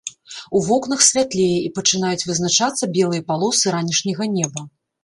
У 0.59 0.61
вокнах 0.69 1.03
святлее 1.09 1.59
і 1.67 1.69
пачынаюць 1.77 2.27
вызначацца 2.31 2.93
белыя 2.99 3.21
палосы 3.33 3.79
ранішняга 3.79 4.35
неба. 4.39 4.71